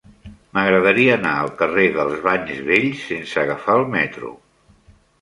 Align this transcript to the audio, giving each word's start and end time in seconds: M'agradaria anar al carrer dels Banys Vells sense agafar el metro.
M'agradaria 0.57 1.17
anar 1.17 1.33
al 1.41 1.51
carrer 1.61 1.85
dels 1.99 2.17
Banys 2.25 2.65
Vells 2.73 3.07
sense 3.13 3.39
agafar 3.47 3.81
el 3.85 3.89
metro. 4.01 4.37